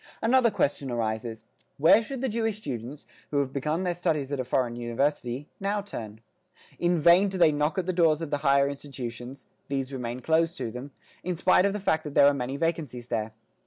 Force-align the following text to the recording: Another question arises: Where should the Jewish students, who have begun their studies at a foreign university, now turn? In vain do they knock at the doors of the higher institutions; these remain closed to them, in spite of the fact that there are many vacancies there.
Another 0.19 0.49
question 0.49 0.89
arises: 0.89 1.45
Where 1.77 2.01
should 2.01 2.21
the 2.21 2.27
Jewish 2.27 2.57
students, 2.57 3.05
who 3.29 3.37
have 3.37 3.53
begun 3.53 3.83
their 3.83 3.93
studies 3.93 4.31
at 4.31 4.39
a 4.39 4.43
foreign 4.43 4.75
university, 4.75 5.47
now 5.59 5.81
turn? 5.81 6.21
In 6.79 6.99
vain 6.99 7.29
do 7.29 7.37
they 7.37 7.51
knock 7.51 7.77
at 7.77 7.85
the 7.85 7.93
doors 7.93 8.19
of 8.23 8.31
the 8.31 8.37
higher 8.37 8.67
institutions; 8.67 9.45
these 9.67 9.93
remain 9.93 10.21
closed 10.21 10.57
to 10.57 10.71
them, 10.71 10.89
in 11.23 11.35
spite 11.35 11.65
of 11.65 11.73
the 11.73 11.79
fact 11.79 12.03
that 12.05 12.15
there 12.15 12.25
are 12.25 12.33
many 12.33 12.57
vacancies 12.57 13.09
there. 13.09 13.33